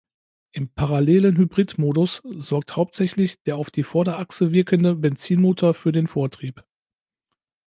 Im 0.51 0.67
parallelen 0.67 1.37
Hybrid-Modus 1.37 2.23
sorgt 2.25 2.75
hauptsächlich 2.75 3.43
der 3.43 3.57
auf 3.57 3.69
die 3.69 3.83
Vorderachse 3.83 4.51
wirkende 4.51 4.95
Benzinmotor 4.95 5.75
für 5.75 5.91
den 5.91 6.07
Vortrieb. 6.07 6.63